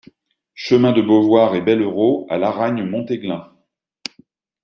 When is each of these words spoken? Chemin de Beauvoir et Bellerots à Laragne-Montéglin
Chemin 0.55 0.93
de 0.93 1.01
Beauvoir 1.03 1.53
et 1.53 1.61
Bellerots 1.61 2.25
à 2.31 2.39
Laragne-Montéglin 2.39 3.47